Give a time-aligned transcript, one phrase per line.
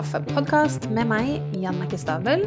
[0.00, 1.26] kaffepodkast med meg,
[1.60, 2.46] Jannicke Stabel,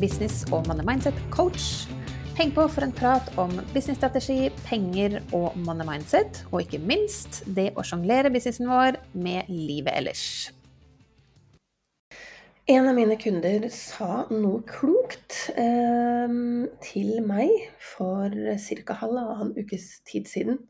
[0.00, 1.90] business- og money mindset-coach.
[2.38, 7.74] Heng på for en prat om businessstrategi, penger og money mindset, og ikke minst det
[7.76, 10.24] å sjonglere businessen vår med livet ellers.
[12.64, 16.32] En av mine kunder sa noe klokt eh,
[16.86, 17.52] til meg
[17.92, 19.00] for ca.
[19.02, 20.62] halvannen ukes tid siden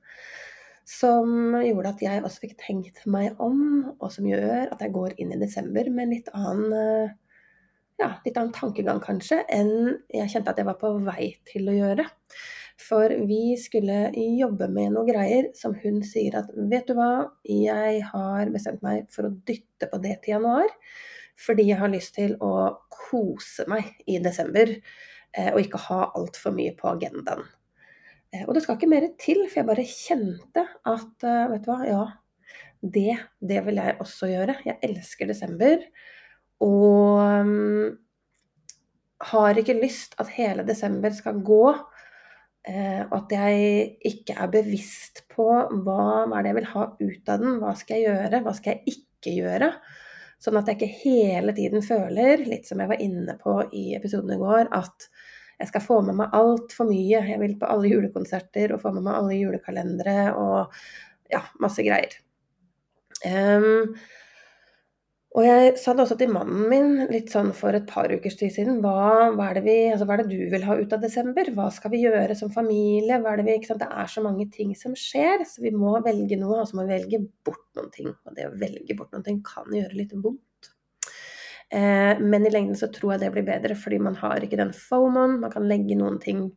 [0.87, 3.63] som gjorde at jeg også fikk tenkt meg om,
[3.99, 7.17] og som gjør at jeg går inn i desember med litt annen, eh,
[7.99, 11.75] ja, litt annen tankegang kanskje, enn jeg kjente at jeg var på vei til å
[11.75, 12.07] gjøre.
[12.87, 18.03] For vi skulle jobbe med noe greier som hun sier at vet du hva, jeg
[18.13, 20.71] har bestemt meg for å dytte på det til januar.
[21.41, 24.71] Fordi jeg har lyst til å kose meg i desember,
[25.35, 27.43] eh, og ikke ha altfor mye på agendaen.
[28.45, 31.79] Og det skal ikke mer til, for jeg bare kjente at eh, vet du hva,
[31.89, 32.05] ja,
[32.83, 34.59] det, det vil jeg også gjøre.
[34.67, 35.85] Jeg elsker desember.
[36.65, 37.97] Og um,
[39.33, 41.63] har ikke lyst at hele desember skal gå.
[42.67, 46.89] Eh, og at jeg ikke er bevisst på hva, hva er det jeg vil ha
[46.99, 47.61] ut av den.
[47.63, 49.71] Hva skal jeg gjøre, hva skal jeg ikke gjøre?
[50.43, 54.35] Sånn at jeg ikke hele tiden føler, litt som jeg var inne på i episoden
[54.35, 55.09] i går, at
[55.57, 57.23] jeg skal få med meg altfor mye.
[57.31, 60.77] Jeg vil på alle julekonserter og få med meg alle julekalendere og
[61.33, 62.19] ja, masse greier.
[63.25, 63.97] Um,
[65.37, 68.55] og jeg sa det også til mannen min litt sånn for et par ukers tid
[68.55, 68.79] siden.
[68.81, 71.51] Hva, hva, er vi, altså, hva, er det du vil ha ut av desember?
[71.53, 73.19] Hva skal vi gjøre som familie?
[73.21, 76.63] Det, vi, det, er så mange ting som skjer, så vi må velge noe.
[76.63, 78.15] Og så må vi velge bort noen ting.
[78.25, 80.41] Og det å velge bort noen ting kan gjøre litt vondt.
[81.75, 84.73] Eh, men i lengden så tror jeg det blir bedre, fordi man har ikke den
[84.77, 85.41] fomoen.
[85.43, 86.49] Man kan legge noen ting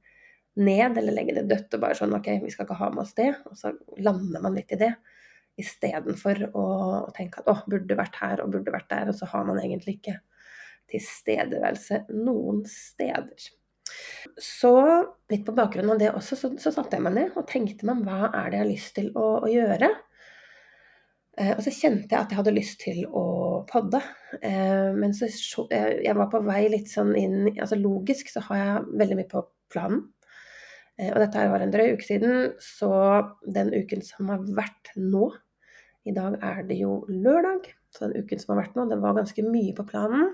[0.59, 3.16] ned, eller legge det dødt og bare sånn OK, vi skal ikke ha med oss
[3.17, 3.31] det.
[3.49, 4.93] Og så lander man litt i det.
[5.59, 6.66] Istedenfor å,
[7.09, 9.61] å tenke at å, burde vært her og burde vært der, og så har man
[9.61, 10.19] egentlig ikke
[10.89, 13.50] tilstedeværelse noen steder.
[14.39, 14.73] Så
[15.31, 18.05] litt på bakgrunn av det også, så, så satte jeg meg ned og tenkte meg
[18.05, 19.89] hva er det jeg har lyst til å, å gjøre.
[21.39, 23.25] Eh, og så kjente jeg at jeg hadde lyst til å
[23.69, 24.01] podde.
[24.44, 25.29] Eh, men så
[25.72, 29.31] eh, jeg var på vei litt sånn inn Altså logisk så har jeg veldig mye
[29.31, 30.07] på planen.
[30.99, 32.89] Og dette var en drøy uke siden, så
[33.47, 35.29] den uken som har vært nå
[36.03, 39.16] I dag er det jo lørdag, så den uken som har vært nå, det var
[39.16, 40.33] ganske mye på planen.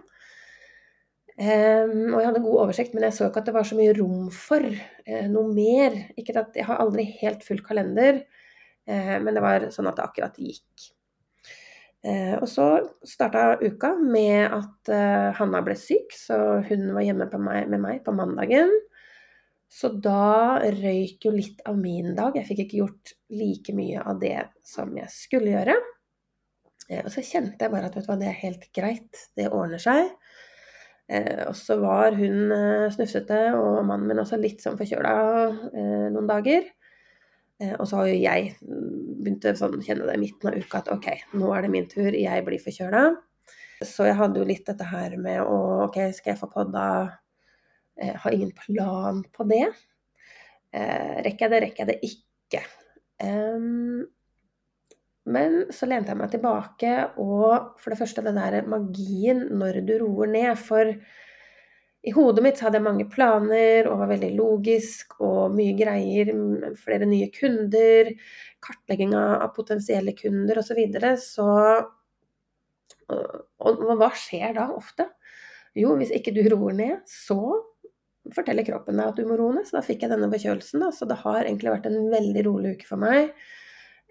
[1.36, 3.94] Um, og jeg hadde god oversikt, men jeg så ikke at det var så mye
[4.00, 6.02] rom for uh, noe mer.
[6.18, 8.24] Ikke at Jeg har aldri helt full kalender,
[8.90, 10.95] uh, men det var sånn at det akkurat gikk.
[12.06, 12.66] Eh, og så
[13.08, 18.04] starta uka med at eh, Hanna ble syk, så hun var hjemme meg, med meg
[18.06, 18.70] på mandagen.
[19.72, 22.38] Så da røyk jo litt av min dag.
[22.38, 25.80] Jeg fikk ikke gjort like mye av det som jeg skulle gjøre.
[26.92, 29.50] Eh, og så kjente jeg bare at vet du hva, det er helt greit, det
[29.50, 30.14] ordner seg.
[31.46, 32.50] og så var hun
[32.90, 35.12] snufsete, og mannen min også litt sånn forkjøla
[36.10, 36.66] noen dager.
[37.80, 40.92] Og så har jo jeg begynte sånn, å kjenne det i midten av uka at
[40.92, 41.08] OK,
[41.40, 43.06] nå er det min tur, jeg blir forkjøla.
[43.84, 46.86] Så jeg hadde jo litt dette her med å OK, skal jeg få podda?
[48.00, 49.66] Jeg har ingen plan på det.
[50.76, 52.64] Eh, rekker jeg det, rekker jeg det ikke?
[55.26, 59.96] Men så lente jeg meg tilbake, og for det første den der magien når du
[60.04, 60.52] roer ned.
[60.60, 60.92] For
[62.06, 66.30] i hodet mitt hadde jeg mange planer og var veldig logisk og mye greier.
[66.78, 68.12] Flere nye kunder,
[68.62, 70.70] kartlegging av potensielle kunder osv.
[70.70, 71.50] Så, videre, så
[73.10, 75.10] og, og hva skjer da ofte?
[75.76, 77.40] Jo, hvis ikke du roer ned, så
[78.34, 79.68] forteller kroppen deg at du må roe ned.
[79.68, 80.86] Så da fikk jeg denne forkjølelsen.
[80.86, 80.94] Da.
[80.96, 83.34] Så det har egentlig vært en veldig rolig uke for meg.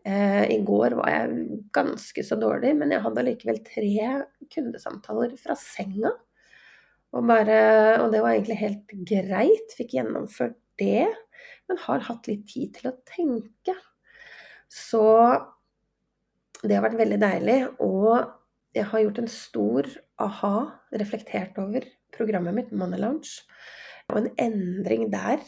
[0.05, 4.11] Eh, I går var jeg ganske så dårlig, men jeg hadde likevel tre
[4.53, 6.13] kundesamtaler fra senga.
[7.15, 7.59] Og, bare,
[8.03, 9.75] og det var egentlig helt greit.
[9.79, 11.07] Fikk gjennomført det.
[11.71, 13.77] Men har hatt litt tid til å tenke.
[14.69, 15.05] Så
[16.65, 17.59] det har vært veldig deilig.
[17.85, 18.25] Og
[18.75, 19.91] jeg har gjort en stor
[20.25, 20.57] aha,
[20.99, 23.45] reflektert over programmet mitt, Money Lounge.
[24.11, 25.43] Og en endring der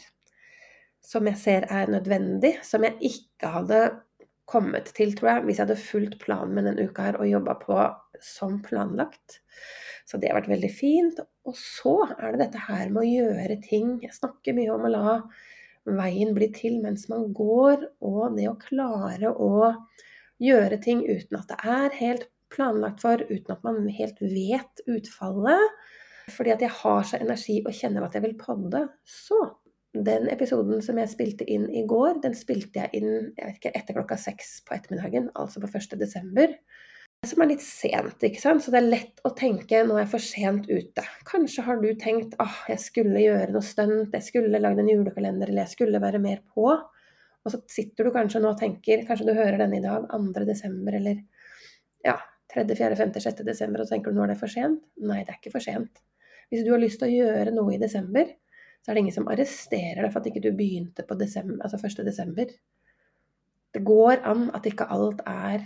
[1.07, 3.81] som jeg ser er nødvendig, som jeg ikke hadde
[4.47, 7.57] kommet til, tror jeg, hvis jeg hadde fulgt planen med denne uka her og jobba
[7.61, 7.79] på
[8.23, 9.41] som planlagt.
[10.07, 11.19] Så det har vært veldig fint.
[11.47, 13.97] Og så er det dette her med å gjøre ting.
[14.03, 15.17] Jeg snakker mye om å la
[15.87, 19.51] veien bli til mens man går, og det å klare å
[20.43, 25.77] gjøre ting uten at det er helt planlagt for, uten at man helt vet utfallet.
[26.31, 28.83] Fordi at jeg har så energi og kjenner at jeg vil podde.
[29.07, 29.39] Så
[29.95, 33.97] den episoden som jeg spilte inn i går, den spilte jeg inn jeg ikke, etter
[33.97, 35.97] klokka seks på ettermiddagen, altså på 1.
[35.99, 36.53] desember.
[37.25, 38.61] som er litt sent, ikke sant.
[38.63, 41.03] Så det er lett å tenke nå er jeg for sent ute.
[41.27, 45.49] Kanskje har du tenkt ah, jeg skulle gjøre noe stunt, jeg skulle lagd en julekalender,
[45.49, 46.69] eller jeg skulle være mer på.
[46.69, 50.45] Og så sitter du kanskje nå og tenker, kanskje du hører denne i dag, 2.
[50.45, 51.23] desember, eller
[52.05, 52.19] ja,
[52.53, 53.45] 3., 4., 5., 6.
[53.47, 54.83] desember, og tenker du nå er det for sent.
[55.01, 56.03] Nei, det er ikke for sent.
[56.51, 58.29] Hvis du har lyst til å gjøre noe i desember,
[58.87, 61.75] så er det ingen som arresterer deg for at ikke du begynte på desember, altså
[61.75, 62.05] 1.
[62.07, 62.53] desember.
[63.75, 65.65] Det går an at ikke alt er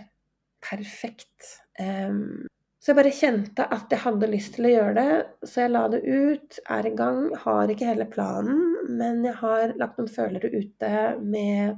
[0.66, 1.52] perfekt.
[1.78, 2.48] Um,
[2.82, 5.84] så jeg bare kjente at jeg hadde lyst til å gjøre det, så jeg la
[5.94, 7.22] det ut, er i gang.
[7.44, 11.78] Har ikke hele planen, men jeg har lagt noen følere ute med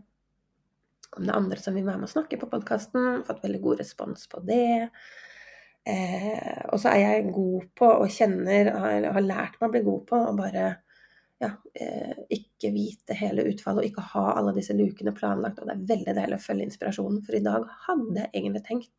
[1.13, 3.19] om det er andre som vil være med å snakke på podkasten.
[3.27, 4.87] Fått veldig god respons på det.
[5.83, 9.83] Eh, og så er jeg god på og kjenner, har, har lært meg å bli
[9.91, 10.69] god på å bare
[11.41, 15.59] ja, eh, ikke vite hele utfallet og ikke ha alle disse lukene planlagt.
[15.59, 18.93] Og det er veldig deilig å følge inspirasjonen, for i dag hadde jeg egentlig tenkt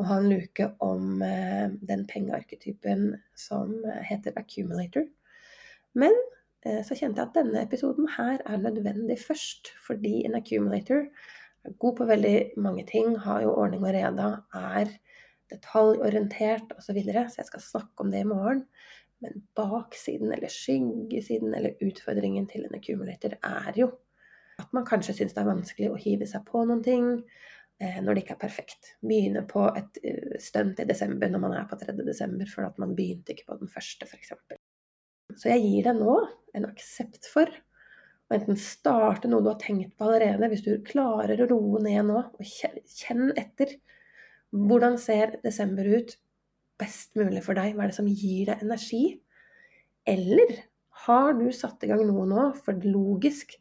[0.00, 3.74] å ha en luke om eh, den pengearketypen som
[4.06, 5.04] heter accumulator.
[5.98, 6.16] Men
[6.64, 11.04] eh, så kjente jeg at denne episoden her er nødvendig først, fordi en accumulator
[11.66, 14.94] er god på veldig mange ting, har jo ordning og reda, er
[15.50, 16.86] detaljorientert osv.
[16.86, 18.64] Så, videre, så jeg skal snakke om det i morgen.
[19.20, 23.90] Men baksiden, eller skyggesiden, eller utfordringen til en accumulator er jo
[24.60, 27.06] at man kanskje syns det er vanskelig å hive seg på noen ting
[27.80, 28.92] eh, når det ikke er perfekt.
[29.00, 31.96] Begynne på et uh, stunt i desember når man er på 3.
[32.04, 34.34] desember, for at man begynte ikke på den første, f.eks.
[35.38, 36.16] Så jeg gir deg nå
[36.58, 41.40] en aksept for å enten starte noe du har tenkt på allerede, hvis du klarer
[41.40, 43.78] å roe ned nå og kjenn etter
[44.50, 46.16] hvordan ser desember ut
[46.80, 47.74] best mulig for deg?
[47.76, 49.04] Hva er det som gir deg energi?
[50.08, 50.56] Eller
[51.06, 52.50] har du satt i gang noe nå?
[52.64, 53.56] For logisk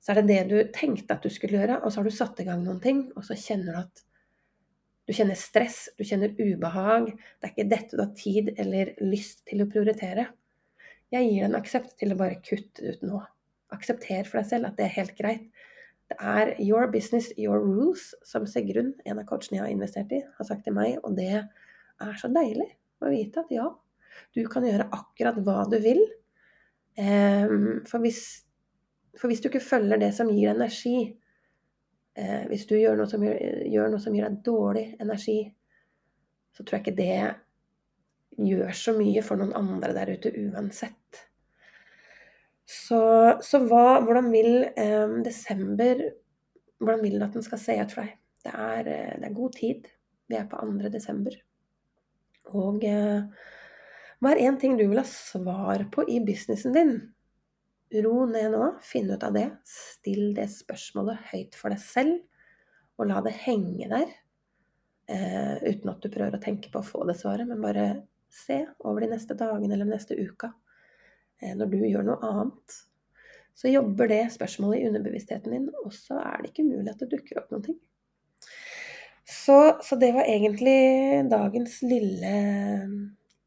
[0.00, 2.38] så er det det du tenkte at du skulle gjøre, og så har du satt
[2.40, 4.04] i gang noen ting, og så kjenner du at
[5.08, 7.10] du kjenner stress, du kjenner ubehag.
[7.10, 10.28] Det er ikke dette du har tid eller lyst til å prioritere.
[11.10, 13.18] Jeg gir deg en aksept til å bare kutte ut nå.
[13.74, 15.66] Aksepter for deg selv at det er helt greit.
[16.10, 20.22] Det er your business, your rules, som Sigrun, en av coachene jeg har investert i,
[20.38, 20.96] har sagt til meg.
[21.06, 21.44] Og det
[22.04, 22.68] er så deilig
[23.00, 23.68] å vite at ja,
[24.36, 26.02] du kan gjøre akkurat hva du vil.
[27.00, 28.22] Um, for, hvis,
[29.16, 30.96] for, hvis, du ikke følger det som gir deg energi,
[32.18, 33.38] uh, hvis du gjør noe, som gjør,
[33.70, 35.38] gjør noe som gir deg dårlig energi,
[36.56, 41.26] så tror jeg ikke det gjør så mye for noen andre der ute uansett.
[42.70, 43.00] Så,
[43.42, 46.04] så hva, hvordan vil eh, desember
[46.80, 48.12] Hvordan vil du at den skal se ut for deg?
[48.46, 49.88] Det er, eh, det er, god tid.
[50.30, 50.88] Vi er på 2.
[50.94, 51.34] desember.
[52.50, 53.46] Og eh,
[54.20, 56.96] hva er én ting du vil ha svar på i businessen din?
[58.04, 59.46] Ro ned nå, finn ut av det.
[59.66, 62.18] Still det spørsmålet høyt for deg selv,
[63.00, 64.12] og la det henge der.
[65.10, 67.86] Eh, uten at du prøver å tenke på å få det svaret, men bare
[68.30, 70.52] se over de neste dagene eller neste uka.
[71.40, 72.76] Eh, når du gjør noe annet,
[73.56, 77.10] så jobber det spørsmålet i underbevisstheten din, og så er det ikke umulig at det
[77.16, 77.80] dukker opp ting.
[79.30, 82.32] Så, så det var egentlig dagens lille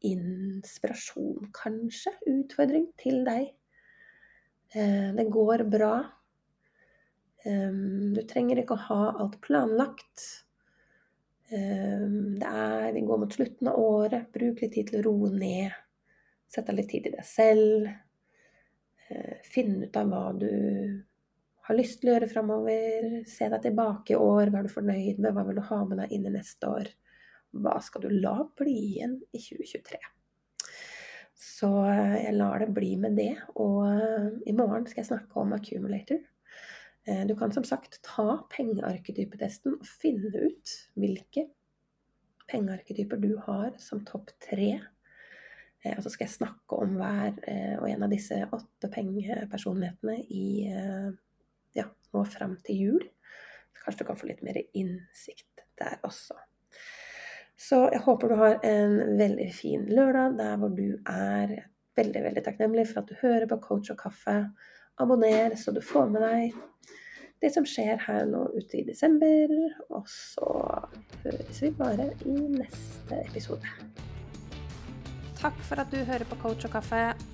[0.04, 3.50] inspirasjon, kanskje, utfordring til deg.
[4.74, 5.96] Eh, det går bra.
[7.44, 10.22] Du trenger ikke å ha alt planlagt.
[11.50, 14.30] Det er, vi går mot slutten av året.
[14.32, 15.74] Bruk litt tid til å roe ned.
[16.48, 17.90] Sett deg litt tid i deg selv.
[19.10, 20.50] Eh, Finn ut av hva du
[21.68, 23.06] har lyst til å gjøre framover.
[23.30, 24.50] Se deg tilbake i år.
[24.50, 25.32] Hva er du fornøyd med?
[25.32, 26.90] Hva vil du ha med deg inn i neste år?
[27.64, 30.00] Hva skal du la bli igjen i 2023?
[31.44, 33.32] Så eh, jeg lar det bli med det.
[33.62, 36.22] Og eh, i morgen skal jeg snakke om accumulator.
[37.04, 41.42] Du kan som sagt ta pengearketypetesten og finne ut hvilke
[42.48, 44.70] pengearketyper du har som topp tre
[45.84, 50.16] Eh, og så skal jeg snakke om hver eh, og en av disse åtte pengepersonlighetene
[50.32, 51.10] i eh,
[51.76, 53.06] ja, nå fram til jul.
[53.84, 56.36] kanskje du kan få litt mer innsikt der også.
[57.60, 61.52] Så jeg håper du har en veldig fin lørdag der hvor du er
[61.96, 64.38] veldig, veldig takknemlig for at du hører på Coach og kaffe.
[64.98, 66.56] Abonner så du får med deg
[67.44, 69.52] det som skjer her nå ute i desember.
[69.90, 70.48] Og så
[71.24, 73.76] høres vi bare i neste episode.
[75.40, 77.33] Takk for at du hører på Coach og kaffe.